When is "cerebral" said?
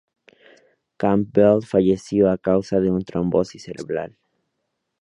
3.65-4.17